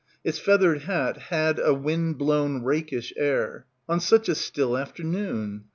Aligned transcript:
Its 0.23 0.39
feathered 0.39 0.81
hat 0.85 1.15
had 1.29 1.59
a 1.63 1.75
wind 1.75 2.17
blown 2.17 2.63
rakish 2.63 3.13
air. 3.17 3.67
On 3.87 3.99
such 3.99 4.27
a 4.29 4.33
still 4.33 4.75
afternoon. 4.75 5.65